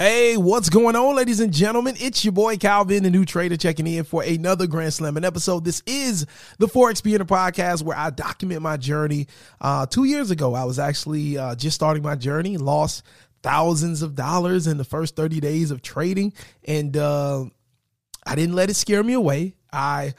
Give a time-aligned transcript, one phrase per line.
[0.00, 1.96] Hey, what's going on, ladies and gentlemen?
[1.98, 5.64] It's your boy Calvin, the new trader, checking in for another Grand Slamming episode.
[5.64, 6.24] This is
[6.60, 9.26] the Forex Beginner podcast where I document my journey.
[9.60, 13.02] Uh, two years ago, I was actually uh, just starting my journey, lost
[13.42, 16.32] thousands of dollars in the first 30 days of trading,
[16.64, 17.46] and uh,
[18.24, 19.56] I didn't let it scare me away.
[19.72, 20.14] I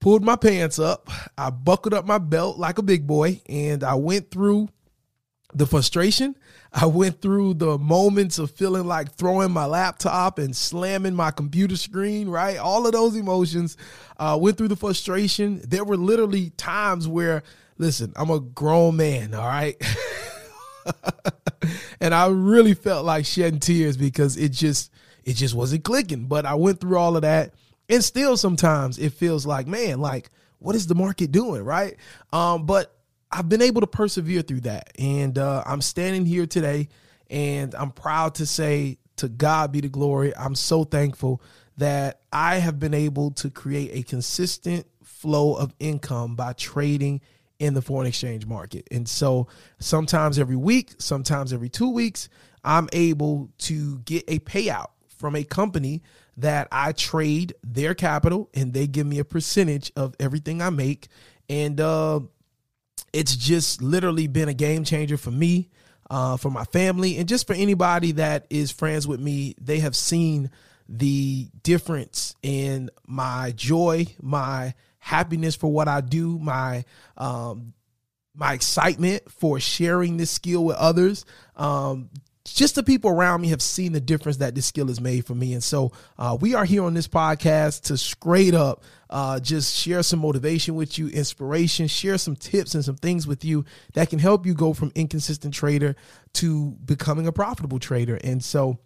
[0.00, 3.96] pulled my pants up, I buckled up my belt like a big boy, and I
[3.96, 4.68] went through
[5.54, 6.36] the frustration.
[6.72, 11.76] I went through the moments of feeling like throwing my laptop and slamming my computer
[11.76, 12.58] screen, right?
[12.58, 13.76] All of those emotions.
[14.18, 15.60] Uh, went through the frustration.
[15.66, 17.42] There were literally times where,
[17.78, 19.76] listen, I'm a grown man, all right?
[22.00, 24.92] and I really felt like shedding tears because it just
[25.24, 26.26] it just wasn't clicking.
[26.26, 27.54] But I went through all of that.
[27.88, 31.96] And still sometimes it feels like, man, like what is the market doing, right?
[32.32, 32.93] Um, but
[33.34, 34.92] I've been able to persevere through that.
[34.96, 36.88] And uh, I'm standing here today
[37.28, 40.36] and I'm proud to say, to God be the glory.
[40.36, 41.42] I'm so thankful
[41.76, 47.20] that I have been able to create a consistent flow of income by trading
[47.58, 48.86] in the foreign exchange market.
[48.90, 52.28] And so sometimes every week, sometimes every two weeks,
[52.64, 56.02] I'm able to get a payout from a company
[56.36, 61.08] that I trade their capital and they give me a percentage of everything I make.
[61.48, 62.20] And uh,
[63.14, 65.70] it's just literally been a game changer for me,
[66.10, 69.54] uh, for my family, and just for anybody that is friends with me.
[69.60, 70.50] They have seen
[70.88, 76.84] the difference in my joy, my happiness for what I do, my
[77.16, 77.72] um,
[78.34, 81.24] my excitement for sharing this skill with others.
[81.54, 82.10] Um,
[82.44, 85.34] just the people around me have seen the difference that this skill has made for
[85.34, 85.54] me.
[85.54, 90.02] And so uh, we are here on this podcast to straight up uh, just share
[90.02, 94.18] some motivation with you, inspiration, share some tips and some things with you that can
[94.18, 95.96] help you go from inconsistent trader
[96.34, 98.16] to becoming a profitable trader.
[98.16, 98.78] And so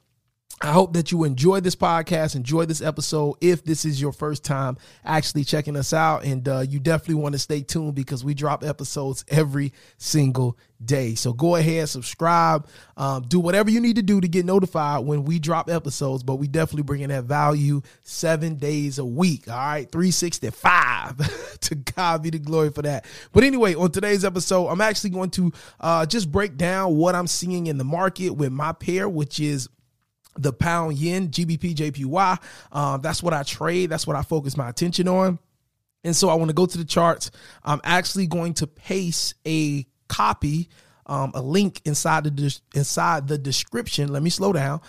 [0.60, 3.36] I hope that you enjoy this podcast, enjoy this episode.
[3.40, 7.34] If this is your first time actually checking us out, and uh, you definitely want
[7.34, 11.14] to stay tuned because we drop episodes every single day.
[11.14, 12.66] So go ahead, subscribe,
[12.96, 16.24] um, do whatever you need to do to get notified when we drop episodes.
[16.24, 19.48] But we definitely bring in that value seven days a week.
[19.48, 21.58] All right, 365.
[21.60, 23.06] to God be the glory for that.
[23.32, 27.28] But anyway, on today's episode, I'm actually going to uh, just break down what I'm
[27.28, 29.68] seeing in the market with my pair, which is
[30.38, 32.38] the pound yen, GBP, JPY.
[32.72, 33.90] Um, that's what I trade.
[33.90, 35.38] That's what I focus my attention on.
[36.04, 37.30] And so I want to go to the charts.
[37.64, 40.68] I'm actually going to paste a copy,
[41.06, 44.12] um, a link inside the inside the description.
[44.12, 44.80] Let me slow down.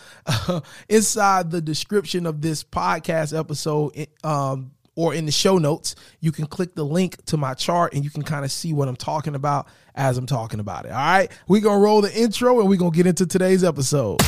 [0.89, 6.45] inside the description of this podcast episode, um, or in the show notes, you can
[6.45, 9.33] click the link to my chart and you can kind of see what I'm talking
[9.33, 10.91] about as I'm talking about it.
[10.91, 14.19] All right, we're gonna roll the intro and we're gonna get into today's episode.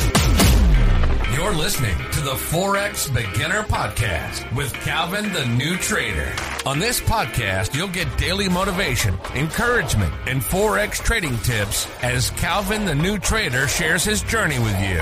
[1.32, 6.30] You're listening to the Forex Beginner Podcast with Calvin the New Trader.
[6.66, 12.94] On this podcast, you'll get daily motivation, encouragement, and Forex trading tips as Calvin the
[12.94, 15.00] New Trader shares his journey with you.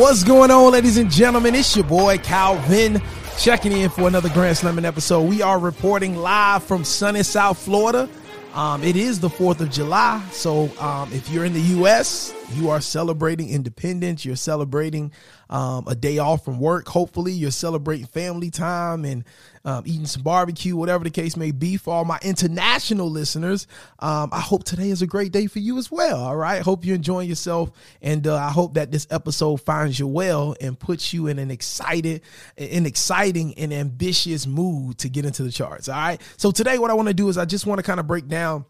[0.00, 1.56] What's going on, ladies and gentlemen?
[1.56, 3.02] It's your boy Calvin
[3.36, 5.22] checking in for another Grand Slamming episode.
[5.22, 8.08] We are reporting live from sunny South Florida.
[8.56, 10.20] Um, it is the 4th of July.
[10.32, 14.24] So um, if you're in the U.S., you are celebrating independence.
[14.24, 15.12] You're celebrating
[15.50, 16.88] um, a day off from work.
[16.88, 19.24] Hopefully, you're celebrating family time and
[19.64, 21.76] um, eating some barbecue, whatever the case may be.
[21.76, 23.66] For all my international listeners,
[23.98, 26.20] um, I hope today is a great day for you as well.
[26.22, 26.62] All right.
[26.62, 27.70] Hope you're enjoying yourself.
[28.00, 31.50] And uh, I hope that this episode finds you well and puts you in an
[31.50, 32.22] excited,
[32.56, 35.88] an exciting and ambitious mood to get into the charts.
[35.88, 36.20] All right.
[36.36, 38.28] So today, what I want to do is I just want to kind of break
[38.28, 38.66] down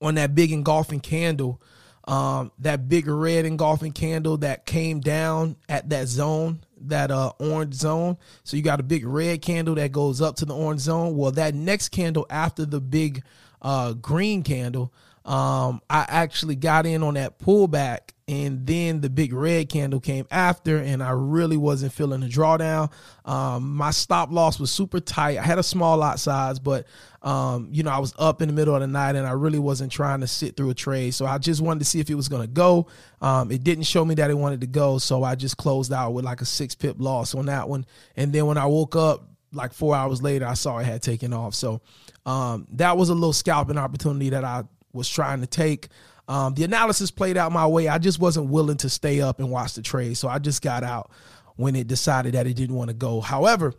[0.00, 1.60] on that big engulfing candle
[2.06, 7.74] um, that big red engulfing candle that came down at that zone that uh orange
[7.74, 8.18] zone.
[8.42, 11.16] So you got a big red candle that goes up to the orange zone.
[11.16, 13.22] Well, that next candle after the big
[13.62, 14.92] uh green candle,
[15.24, 20.26] um, I actually got in on that pullback and then the big red candle came
[20.30, 22.90] after and i really wasn't feeling the drawdown.
[23.26, 25.38] Um, my stop loss was super tight.
[25.38, 26.86] I had a small lot size but
[27.22, 29.58] um, you know i was up in the middle of the night and i really
[29.58, 31.14] wasn't trying to sit through a trade.
[31.14, 32.86] So i just wanted to see if it was going to go.
[33.20, 36.12] Um, it didn't show me that it wanted to go so i just closed out
[36.12, 37.86] with like a six pip loss on that one.
[38.16, 41.32] And then when i woke up like four hours later i saw it had taken
[41.32, 41.54] off.
[41.54, 41.82] So
[42.26, 45.88] um, that was a little scalping opportunity that i was trying to take
[46.26, 47.88] um, the analysis played out my way.
[47.88, 50.16] I just wasn't willing to stay up and watch the trade.
[50.16, 51.10] So I just got out
[51.56, 53.20] when it decided that it didn't want to go.
[53.20, 53.74] However,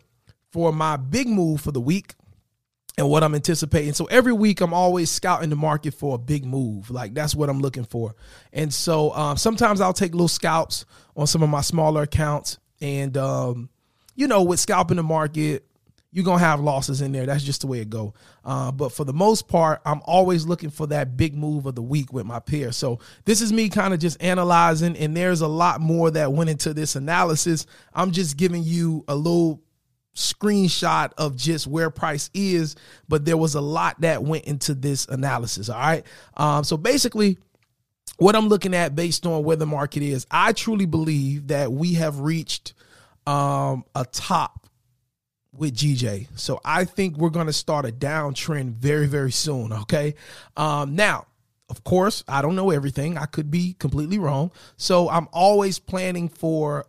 [0.52, 2.14] for my big move for the week
[2.96, 3.92] and what I'm anticipating.
[3.92, 6.90] So every week I'm always scouting the market for a big move.
[6.90, 8.14] Like that's what I'm looking for.
[8.52, 10.86] And so um, sometimes I'll take little scalps
[11.16, 12.58] on some of my smaller accounts.
[12.80, 13.68] And, um,
[14.14, 15.66] you know, with scalping the market,
[16.16, 17.26] you're gonna have losses in there.
[17.26, 18.14] That's just the way it go.
[18.42, 21.82] Uh, but for the most part, I'm always looking for that big move of the
[21.82, 22.72] week with my peer.
[22.72, 26.48] So this is me kind of just analyzing, and there's a lot more that went
[26.48, 27.66] into this analysis.
[27.92, 29.60] I'm just giving you a little
[30.14, 32.76] screenshot of just where price is,
[33.06, 35.68] but there was a lot that went into this analysis.
[35.68, 36.06] All right.
[36.38, 37.36] Um, so basically,
[38.16, 41.92] what I'm looking at based on where the market is, I truly believe that we
[41.92, 42.72] have reached
[43.26, 44.65] um, a top
[45.58, 46.28] with GJ.
[46.36, 49.72] So I think we're going to start a downtrend very, very soon.
[49.72, 50.14] Okay.
[50.56, 51.26] Um, now,
[51.68, 53.18] of course, I don't know everything.
[53.18, 54.52] I could be completely wrong.
[54.76, 56.86] So I'm always planning for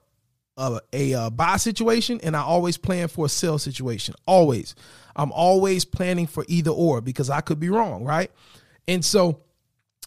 [0.58, 4.16] a, a, a buy situation and I always plan for a sell situation.
[4.25, 4.75] Always.
[5.16, 8.04] I'm always planning for either or because I could be wrong.
[8.04, 8.31] Right.
[8.88, 9.42] And so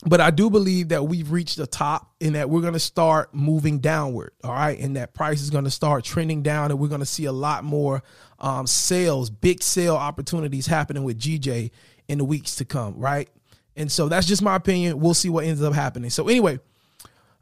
[0.07, 3.35] but I do believe that we've reached the top and that we're going to start
[3.35, 4.33] moving downward.
[4.43, 4.79] All right.
[4.79, 7.33] And that price is going to start trending down and we're going to see a
[7.33, 8.03] lot more
[8.39, 11.71] um, sales, big sale opportunities happening with GJ
[12.09, 12.95] in the weeks to come.
[12.99, 13.29] Right.
[13.77, 15.01] And so that's just my opinion.
[15.01, 16.11] We'll see what ends up happening.
[16.11, 16.59] So, anyway,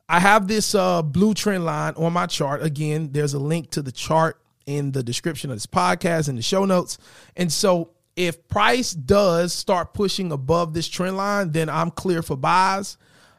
[0.08, 2.62] I have this uh, blue trend line on my chart.
[2.62, 6.42] Again, there's a link to the chart in the description of this podcast and the
[6.42, 6.98] show notes.
[7.36, 12.36] And so if price does start pushing above this trend line, then I'm clear for
[12.36, 12.98] buys.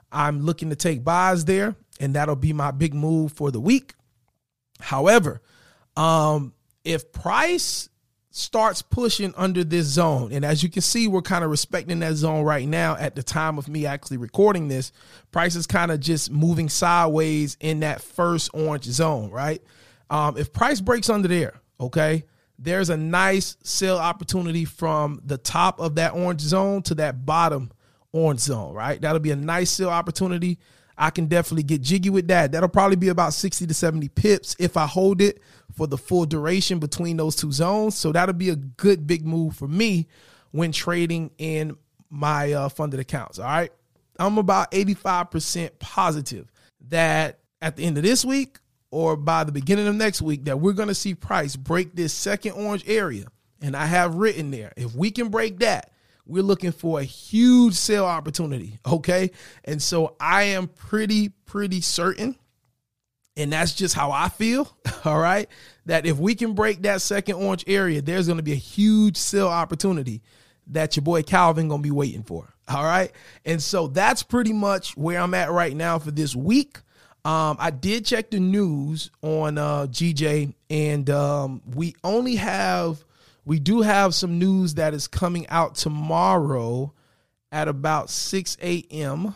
[0.09, 3.93] I'm looking to take buys there, and that'll be my big move for the week.
[4.79, 5.41] However,
[5.97, 6.53] um,
[6.85, 7.89] if price
[8.31, 12.13] starts pushing under this zone, and as you can see, we're kind of respecting that
[12.15, 14.93] zone right now at the time of me actually recording this,
[15.33, 19.61] price is kind of just moving sideways in that first orange zone, right?
[20.09, 22.23] Um, if price breaks under there, okay,
[22.61, 27.71] there's a nice sell opportunity from the top of that orange zone to that bottom
[28.11, 28.99] orange zone, right?
[28.99, 30.59] That'll be a nice sell opportunity.
[30.97, 32.51] I can definitely get jiggy with that.
[32.51, 35.41] That'll probably be about 60 to 70 pips if I hold it
[35.73, 37.95] for the full duration between those two zones.
[37.95, 40.07] So that'll be a good big move for me
[40.51, 41.77] when trading in
[42.09, 43.39] my uh, funded accounts.
[43.39, 43.71] All right.
[44.17, 46.51] I'm about 85% positive
[46.89, 48.59] that at the end of this week
[48.91, 52.13] or by the beginning of next week that we're going to see price break this
[52.13, 53.25] second orange area.
[53.61, 55.91] And I have written there, if we can break that,
[56.25, 58.79] we're looking for a huge sale opportunity.
[58.85, 59.31] Okay.
[59.65, 62.35] And so I am pretty, pretty certain,
[63.35, 64.75] and that's just how I feel.
[65.05, 65.49] All right.
[65.85, 69.17] That if we can break that second orange area, there's going to be a huge
[69.17, 70.21] sale opportunity
[70.67, 72.53] that your boy Calvin going to be waiting for.
[72.67, 73.11] All right.
[73.45, 76.79] And so that's pretty much where I'm at right now for this week.
[77.29, 83.05] Um, I did check the news on uh, GJ, and um, we only have
[83.45, 86.91] we do have some news that is coming out tomorrow
[87.51, 89.35] at about 6 a.m.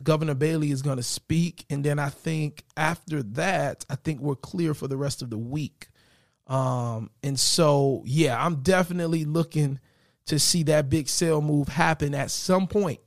[0.00, 4.36] Governor Bailey is going to speak, and then I think after that, I think we're
[4.36, 5.88] clear for the rest of the week.
[6.46, 9.80] Um, and so, yeah, I'm definitely looking
[10.26, 13.00] to see that big sale move happen at some point.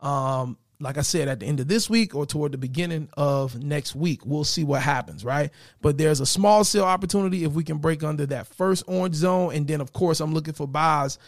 [0.00, 3.62] Um, like I said, at the end of this week or toward the beginning of
[3.62, 5.50] next week, we'll see what happens, right?
[5.80, 9.54] But there's a small sale opportunity if we can break under that first orange zone.
[9.54, 11.18] And then, of course, I'm looking for buys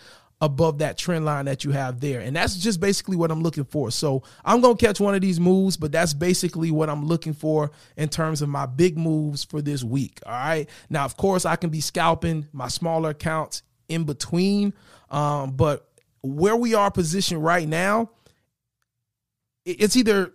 [0.41, 2.21] above that trend line that you have there.
[2.21, 3.91] And that's just basically what I'm looking for.
[3.91, 7.33] So I'm going to catch one of these moves, but that's basically what I'm looking
[7.33, 10.21] for in terms of my big moves for this week.
[10.27, 10.69] All right.
[10.91, 14.75] Now, of course, I can be scalping my smaller accounts in between.
[15.11, 15.89] Um, but
[16.23, 18.11] where we are positioned right now,
[19.69, 20.33] it's either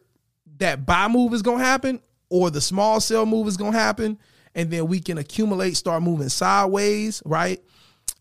[0.58, 3.78] that buy move is going to happen or the small sell move is going to
[3.78, 4.20] happen
[4.56, 7.62] and then we can accumulate start moving sideways right?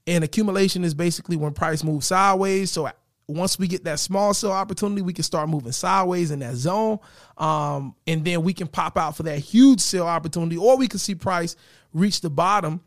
[0.07, 2.73] And accumulation is basically when price moves sideways.
[2.73, 2.90] So
[3.28, 6.99] once we get that small sell opportunity we can start moving sideways in that zone.
[7.37, 10.99] Um, and then we can pop out for that huge sell opportunity or we can
[10.99, 11.57] see price
[11.92, 12.81] reach the bottom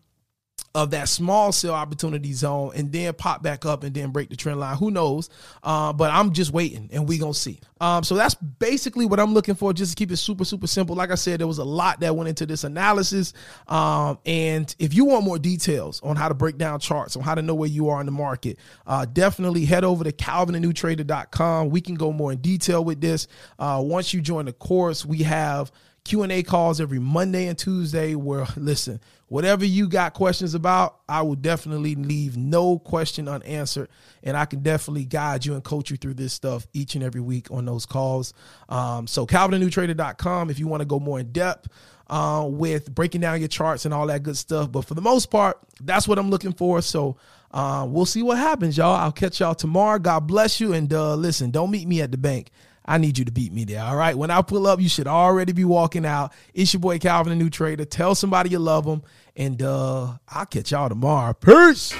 [0.75, 4.35] of that small sell opportunity zone and then pop back up and then break the
[4.35, 4.75] trend line.
[4.75, 5.29] Who knows?
[5.63, 7.61] Uh, but I'm just waiting and we gonna see.
[7.79, 9.71] Um, so that's basically what I'm looking for.
[9.71, 10.93] Just to keep it super, super simple.
[10.93, 13.31] Like I said, there was a lot that went into this analysis.
[13.69, 17.35] Um, and if you want more details on how to break down charts, on how
[17.35, 21.69] to know where you are in the market, uh, definitely head over to calvinthenewtrader.com.
[21.69, 23.27] We can go more in detail with this.
[23.57, 25.71] Uh, once you join the course, we have
[26.05, 31.35] Q&A calls every Monday and Tuesday where listen, whatever you got questions about, I will
[31.35, 33.89] definitely leave no question unanswered
[34.23, 37.21] and I can definitely guide you and coach you through this stuff each and every
[37.21, 38.33] week on those calls.
[38.69, 41.67] Um, so calvinthenewtrader.com if you want to go more in depth
[42.07, 44.71] uh, with breaking down your charts and all that good stuff.
[44.71, 46.81] But for the most part, that's what I'm looking for.
[46.81, 47.17] So
[47.51, 48.95] uh, we'll see what happens, y'all.
[48.95, 49.97] I'll catch y'all tomorrow.
[49.97, 50.73] God bless you.
[50.73, 52.51] And uh, listen, don't meet me at the bank.
[52.85, 53.83] I need you to beat me there.
[53.83, 54.15] All right.
[54.17, 56.33] When I pull up, you should already be walking out.
[56.53, 57.85] It's your boy Calvin, the new trader.
[57.85, 59.03] Tell somebody you love them.
[59.35, 61.33] And uh I'll catch y'all tomorrow.
[61.33, 61.93] Peace.